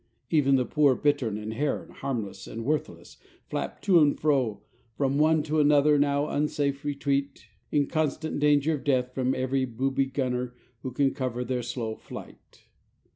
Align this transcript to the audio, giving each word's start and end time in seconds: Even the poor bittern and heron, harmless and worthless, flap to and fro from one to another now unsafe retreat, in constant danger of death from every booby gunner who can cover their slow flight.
Even 0.31 0.55
the 0.55 0.65
poor 0.65 0.95
bittern 0.95 1.37
and 1.37 1.53
heron, 1.53 1.91
harmless 1.91 2.47
and 2.47 2.65
worthless, 2.65 3.17
flap 3.51 3.83
to 3.83 3.99
and 3.99 4.19
fro 4.19 4.63
from 4.97 5.19
one 5.19 5.43
to 5.43 5.59
another 5.59 5.99
now 5.99 6.27
unsafe 6.27 6.83
retreat, 6.83 7.45
in 7.71 7.85
constant 7.85 8.39
danger 8.39 8.73
of 8.73 8.83
death 8.83 9.13
from 9.13 9.35
every 9.35 9.63
booby 9.63 10.07
gunner 10.07 10.55
who 10.81 10.89
can 10.91 11.13
cover 11.13 11.43
their 11.45 11.61
slow 11.61 11.93
flight. 11.95 12.63